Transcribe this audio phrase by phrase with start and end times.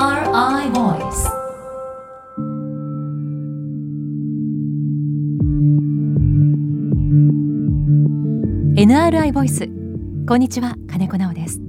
[0.00, 1.28] NRI Voice.
[8.76, 9.68] NRI ボイス
[10.26, 11.60] こんにちは金子直です。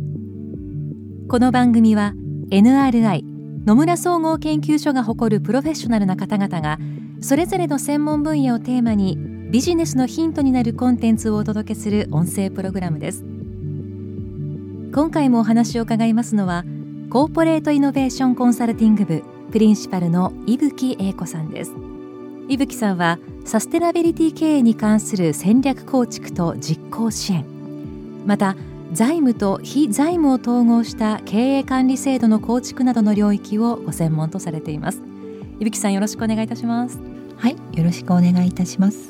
[1.28, 2.14] この番組は
[2.52, 3.22] NRI
[3.66, 6.80] 野村総合研究所が誇るプロフェッショナルな方々が
[7.20, 9.18] それぞれの専門分野をテーマに
[9.52, 13.26] ビジネスのヒントになるコンテンツをお届けする音声プログラムです。
[14.94, 16.64] 今回もお話を伺いますのは
[17.12, 19.22] コーポレートイノベーションコンサルティング部
[19.52, 21.74] プリンシパルの伊吹英子さんです。
[22.48, 27.46] 伊吹さんはサステナビリティ経営に関する戦略構築と実行支援。
[28.26, 28.56] また
[28.94, 35.02] 財務と非財務を統合した経営管理制度の構築などの領域をご専門とされています。
[35.60, 36.98] 伊吹さんよろしくお願いいたします。
[37.36, 39.10] はいよろしくお願いいたします。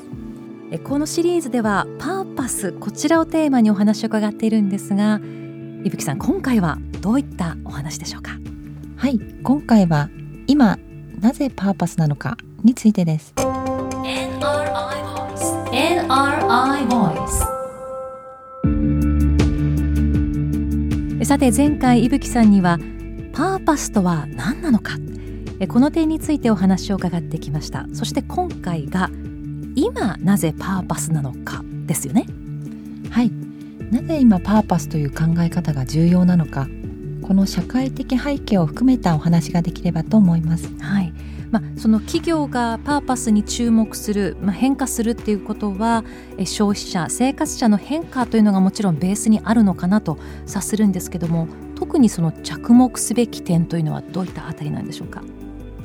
[0.82, 5.20] このシリーズではパーパスこちらをテーマにお話を伺っているんですが
[5.84, 8.38] 伊吹さん今回はどういったお話でしょうか？
[8.96, 10.08] はい今回は
[10.46, 10.78] 今
[11.20, 13.34] なぜパーパスなのかについてです。
[13.36, 16.86] NRI Voice NRI
[21.18, 22.78] Voice さて前回伊吹さんには
[23.32, 24.92] パーパスとは何なのか？
[25.68, 27.86] この点についてお話を伺ってきました。
[27.92, 29.10] そして今回が
[29.74, 32.26] 今なぜパーパスなのかですよね。
[33.10, 33.32] はい
[33.92, 36.66] なぜ今パーパスという考え方が重要なのか
[37.20, 40.74] この社会的背景を含めたお話ができればと思います。
[40.80, 41.12] はい。
[41.50, 46.04] まあ、その企業がパーパスに注目する、まあ、変化するっていうことは
[46.38, 55.22] 消費者生活者の変化というのがもちろんベースにあるのかなと察するんですけども特にその着目すべき点というのはどういったあたりなんでしょうか？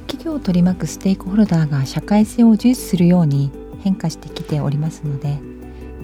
[0.07, 3.51] 企業を取り巻くステークホルダーが社会性を重視するように
[3.83, 5.37] 変化してきておりますので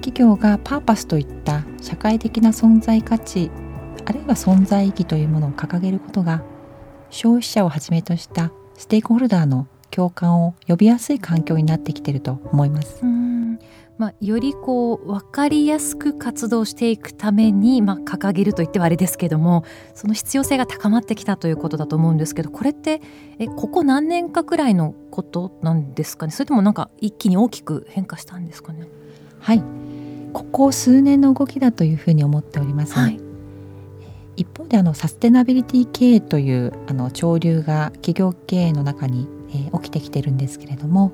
[0.04, 3.50] 企業がパーパスといった社会的な存在価値
[4.04, 6.42] あるいは存在意義というものを掲げることが
[7.08, 13.02] 消費者をはじめとしたステークホルダーの共感を呼びやすい環境になってきていると思います。
[13.96, 23.00] まあ、よりこう分かりやすく活動していくために、まあ、掲げるといってはあれですけどもその必要性が高まってきたということだと思うんですけどこれって
[23.38, 26.32] えここ何年かくらいのことなんですかね？
[26.32, 28.88] それともなんか一気に大きく変化したんですかね？
[29.38, 29.62] はい
[30.34, 33.20] ここ数年の動きだというふうに思っております、はい、
[34.36, 41.12] 一方であのサステナビリティ経営というあの潮流が企業経営の中に、えー、起きてきてるんですけれども、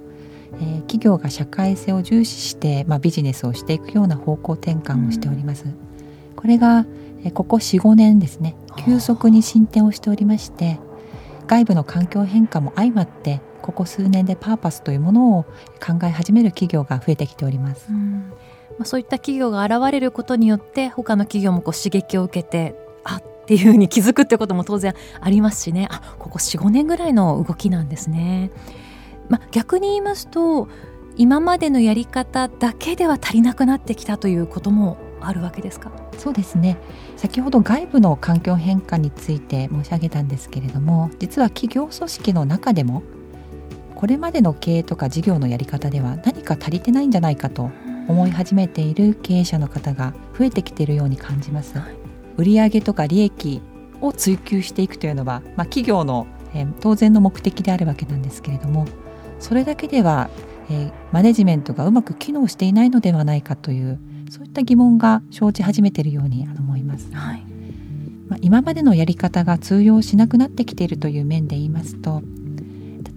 [0.55, 5.67] えー、企業が社会性を重視して、まあ、ビジネスをしていくような方向転換をしております。
[5.67, 5.77] うん、
[6.35, 6.87] これが、
[7.23, 8.57] えー、ここ45年ですね
[8.87, 10.81] 急速に進展をしておりまして
[11.47, 17.87] 外部の環境変化も相まってここ数年でパーパスというものを考え始める企業が増えてきております。
[17.91, 18.33] うん
[18.81, 22.75] まあ、そういった企業が現れることによって他の企業もこう刺激を受けて
[23.05, 25.87] あっていうふうに気づくってことも当然ありますしね。
[25.91, 28.51] あここ45年ぐらいの動きなんですね。
[29.29, 30.67] まあ、逆に言いますと
[31.19, 35.93] 今までのやり方だけでは足りなくなってきたということもあるわけですか？
[36.17, 36.79] そうですね。
[37.19, 43.03] 先ほど外部の環境変化について申し上げたんですけれども実は企業組織の中でも
[43.95, 47.71] これまでの経営とか事業のやり方では何か足りてないんじゃないかと
[48.11, 51.79] 思い始めている経営者の方が増えてきているように感じます。
[51.79, 52.01] はい
[52.41, 53.61] 売上とか利益
[54.01, 58.87] を追求していくというのは、まあ、企業の、えー、当然の目的であるわけなんですけれども
[59.39, 60.31] それだけでは、
[60.71, 63.99] えー、マネジメントがうまく機能していないのではないかという
[64.31, 67.11] そういった疑問が生じ始めているように思います。
[67.13, 67.45] はい
[68.29, 72.23] まあ、今までのやり方が通用しなくなってきているという面で言いますと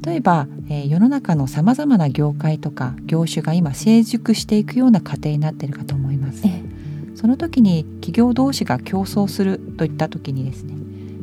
[0.06, 6.42] 例えば、えー、世の中のさまざまな業界とか業種が今成熟していくような過程になっているかと思います。
[6.46, 6.74] ええ
[7.16, 10.74] その時に企業同士が競争するといった時にですね、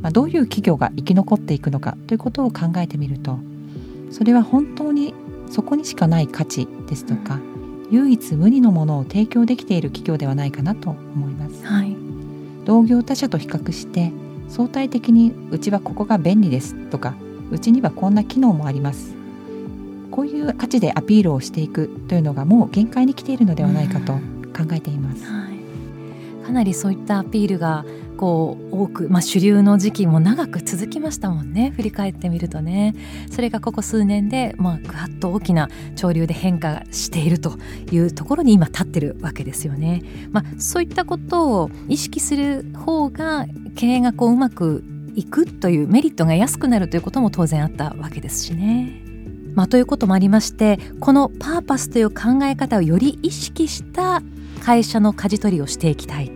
[0.00, 3.38] まあ、どういう企業が生き残っていくのかということを考えてみると
[4.10, 5.14] それは本当に
[5.50, 7.40] そこにしかない価値ですとか、
[7.90, 11.66] 唯一無二のものを提供できている企業ではないかなと思います。
[11.66, 11.96] はい、
[12.64, 14.12] 同業他社と比較して
[14.48, 17.14] 相対的にうちはここが便利ですとか
[17.50, 19.14] うちにはこんな機能もあります。
[20.10, 25.24] こういう価値でアピールをしていくというのがもう限界に来ているのではないかと考えています。
[25.24, 26.44] はい。
[26.44, 27.84] かなりそういったアピールが
[28.16, 31.72] こう多く、まあ、主流の時期も長く続きましたもんね。
[31.76, 32.94] 振り返ってみるとね。
[33.30, 37.56] それがここ数年で、まあ、ぐわっと大きな潮流で変化していると
[37.90, 40.02] いうところに今立ってるわけですよね。
[40.32, 44.84] まあ、そういったことを意識する方が経営がこううまく
[45.14, 49.02] いくというメリットが安くなるということも当然あったわけですしね。
[49.54, 54.22] まあ、ということもありましてこのパーパスという考え方をより意識した
[54.62, 56.30] 会社の舵取りをしていきたい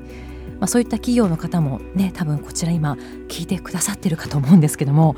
[0.65, 2.97] まあ、そういった企業の方もね多分こちら今
[3.29, 5.15] 聞いてくださってるかと思うんですけども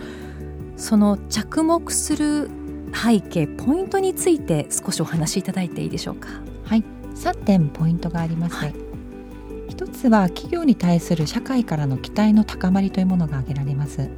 [0.76, 2.50] その着目する
[2.92, 6.28] 背景ポイントについて少しお話しいただいていいでしょうか。
[6.64, 8.74] はい3点ポイントがあります、はい、
[9.76, 14.08] 一つは企業に対する社会からの期待の高まりというものが挙げられます。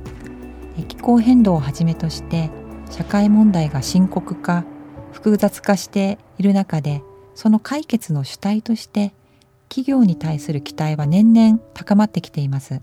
[0.86, 2.48] 気候変動をはじめとして
[2.88, 4.64] 社会問題が深刻化
[5.10, 7.02] 複雑化している中で
[7.34, 9.12] その解決の主体として
[9.68, 12.80] 企業に対する期待は年々高まってきています。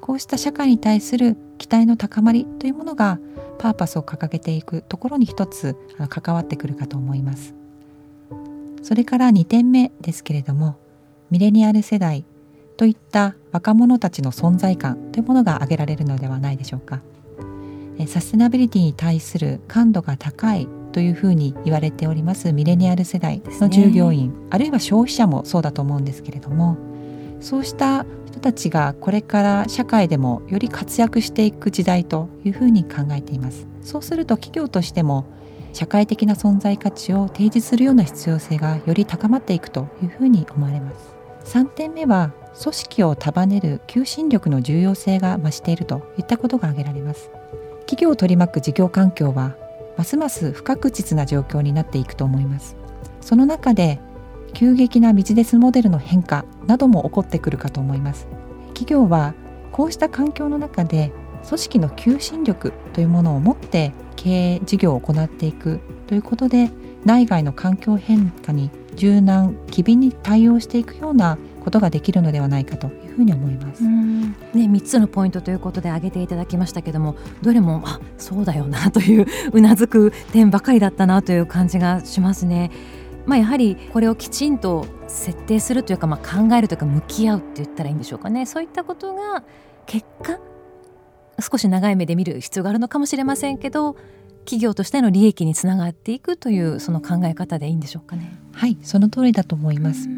[0.00, 3.20] こうした社会に対する期待の高まりというものが
[3.60, 5.76] パーパスを掲げていくところに一つ
[6.08, 7.54] 関わってくるかと思います。
[8.82, 10.84] それから2点目ですけれども
[11.30, 12.24] ミレニアル世代
[12.76, 17.00] といった若者たちの存在感というものが挙げられるのではないでしょうか。
[18.06, 26.76] サステナビリティに対する感度が高いというふうに言われておりますミレニアル世代の従業員、ね、あるいは消費者もそうだと思うんですけれども
[27.40, 33.66] そうした人たちがこれから社会でもより活躍していく時代というふうに考えています。
[33.82, 35.26] そうすると企業としても
[35.72, 41.15] 社会的な存在価値を提示するような必要性がより高まっていくというふうに思われます
[41.46, 47.30] 3点目は組織を束ねる求心力の重要性が増しているといったことが挙げられます。
[47.80, 49.54] 企業を取り巻く事業環境は
[49.96, 52.76] ますます不確実な状況になっていくと思います。
[53.20, 54.00] その中で
[54.54, 58.26] 急激なビジネスモデルの変化なども起こってくるかと思います。
[58.68, 59.34] 企業は
[59.70, 61.12] こうした環境の中で
[61.46, 65.78] 組織の求心力というものを持って経営事業を行っていく
[66.08, 66.70] ということで
[67.04, 73.82] 内外の環境変化に柔軟機敏に対応していくようなことができるのではないかというふうに思います。
[73.82, 82.70] ね、3つのポイントということで挙げていただきましたけどもどれもあそうだよなといううなずく点ばかりだったなという感じがしますね。
[83.26, 89.42] まあ、やはりこれをきちんと設定するというか、まあ、考えるというか向き合うって言ったらいいんでしょうかねそういったことが
[89.86, 90.38] 結果
[91.40, 93.96] 少し長い目で見る必要があるのかもしれませんけど
[94.46, 98.32] 企業としての利益につながっていくというその考え方でいいんでしょうかね。
[98.54, 100.08] はいその通りだと思います。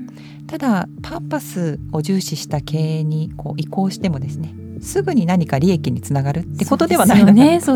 [0.46, 7.72] ただパーパスを重視した経営にこう移行してもですねすぐに何か利益につながるってことではないのかなと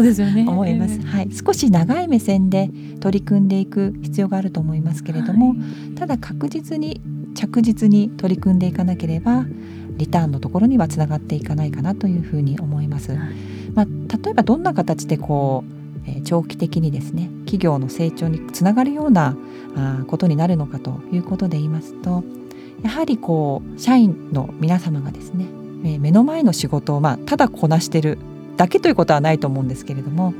[0.50, 1.00] 思います。
[1.00, 2.70] はい、少し長い目線で
[3.00, 5.54] 取り組んでいく必要があると思いますけれども、は
[5.92, 7.00] い、ただ確実に
[7.34, 9.44] 着実に取り組んでいかなければ
[9.96, 13.12] リターンのところにはつながっていかないかなというふうに思います。
[13.12, 13.20] はい、
[13.74, 13.86] まあ、
[14.24, 19.36] 例えばどんな形でこうえ長期的にですね企業の成長につながるような
[19.76, 22.24] あことになるのかということで言いますと
[22.82, 25.46] やはりこう社員の皆様がですね、
[25.84, 28.18] え目の前の仕事をまあただこなしてる
[28.56, 30.34] だけということはないと思うんですけれども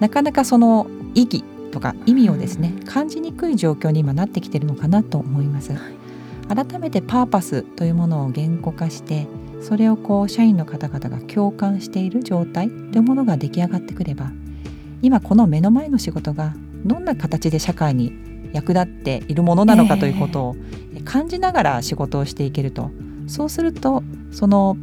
[0.00, 5.72] なかなかその意義とか意味をですね感じにくい状況に今なってきてるのかなと思います。
[6.48, 9.26] 改めてパーパスというものを言語化して
[9.60, 14.30] それをこう社員の方々が共感している状態というものが出来上がってくれば
[15.04, 16.54] 今この目の前の仕事が
[16.86, 20.56] どんな形で社会に役立っているものなのかということを
[21.04, 22.90] 感じながら仕事をしていけると、
[23.26, 24.02] そうすると
[24.32, 24.78] その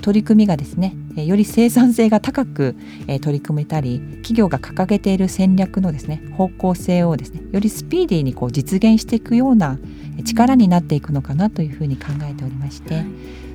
[0.00, 2.76] 取り組みがですねより生産性が高く
[3.20, 9.76] 取り組めたり企業が掲げている戦略のですね方向性をですねよりスピーディーにこう実現していくような
[10.24, 13.04] 力になっていくのかなというふうに考えておりまして、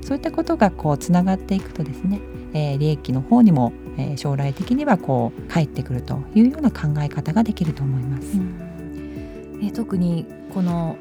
[0.02, 2.20] そういったことがこうつながっていくとですね、
[2.54, 8.38] え利益の方にもえ将来的にはこう返ってくるというような考え方ができると思います。
[8.38, 10.98] うん、え特にこの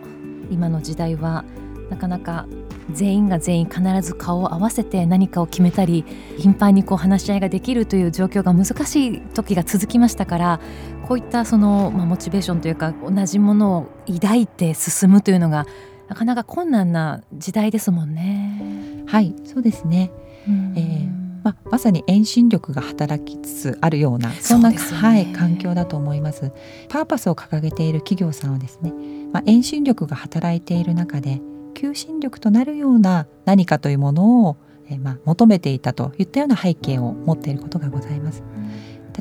[0.50, 1.44] 今の時代は
[1.90, 2.46] なかなか
[2.90, 6.04] 全員が全員必ず顔を合わせて何かを決めたり
[6.38, 10.60] 頻繁にこう話し合いができるという状況が難しい時が続きましたから
[11.06, 15.66] こういったその、まあ、モチベーションというか同じものを抱いて進むというのが
[16.08, 19.04] なかなか困難な時代ですもんね。
[19.06, 20.10] はいそうですね、
[20.46, 26.52] えーまあ、まさに遠心力が働きつつあるようなそんな、ね、はい、環境だと思います。
[26.88, 28.92] パーパスを掲げている企業さんはですね、
[29.32, 31.40] まあ、遠心力が働いている中で
[31.74, 34.56] 求心力となるような何かというものを、
[34.88, 38.42] えまあ、求めていたといったような背景を持っていることがございます。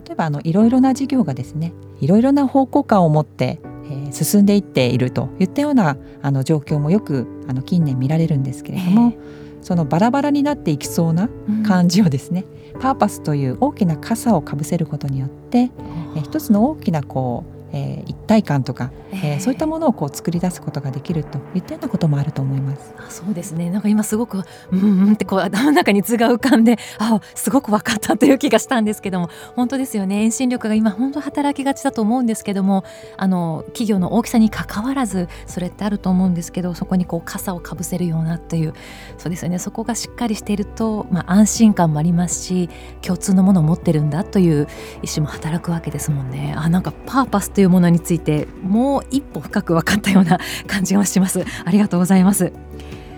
[0.06, 3.60] 例えばあのいろいろな事業がですねいろいろな方向感を持って
[3.90, 9.14] え進んでいっているといったようなあの状況もよくあの近年見られるんですけれども、
[9.62, 11.30] そのバラバラになっていきそうな
[11.66, 15.70] 感じをですね、うん、パーパスという大きな傘をかぶせることによって、
[16.16, 22.94] え一つの大きなこうえー、一体感とか、えー、そういったものをこう作り出すことができるといったようなこともあると思います。
[22.98, 32.84] あそうですねなんか今すごくうんうんってこう頭の中に図が浮かんであすごく分かったという気がしたんですけども本当ですよね遠心力が今本当働きがちだと思うんですけども
[33.18, 38.74] あの企業の大きさにかかわらずそれってあると思うんですけどそこにこう傘をかぶせるようなという
[39.18, 42.70] そうですよねそこがしっかりしていると、まあ、安心感もありますし
[43.02, 44.68] 共通のものを持ってるんだという
[45.04, 46.54] 意思も働くわけですもんね。
[46.58, 51.44] あなんかパーパスというものについてもう一歩深く分かったような感じがします。
[51.66, 52.54] ありがとうございます。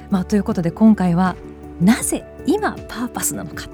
[0.10, 1.36] まあ、ということで今回は
[1.82, 3.66] なぜ今パーパスなのか。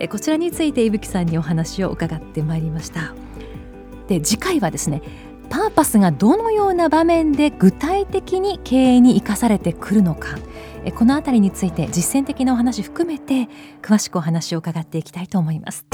[0.00, 3.14] えこちらについて伊吹さんにお話を伺ってまいりました。
[4.08, 5.02] で次回はですね
[5.50, 10.30] パーパスがどのような場面で具体的に経営に生かされてくるのか。
[10.84, 13.48] えこのあたりについて実践的なお話含めて
[13.82, 15.86] 詳しくお話を伺っていきたいと思います。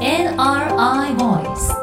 [0.00, 1.76] NRI Voice.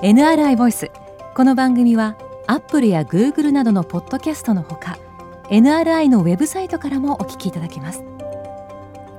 [0.00, 0.90] NRI ボイス
[1.34, 4.96] この番組はアップルやグーグルなどのポッドキャストのほか
[5.50, 8.02] NRI のウェブサイトからもお聞きいただけます。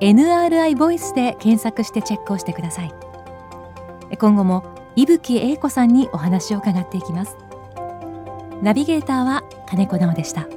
[0.00, 2.92] NRI ボイスで検索してチェックをしてください。
[4.18, 4.64] 今後も
[4.96, 7.36] 伊吹英子さんにお話を伺っていきます。
[8.62, 10.48] ナビゲーターは金子直でした。